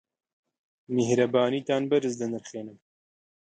میهرەبانیتان 0.95 1.83
بەرز 1.91 2.13
دەنرخێنم. 2.21 2.77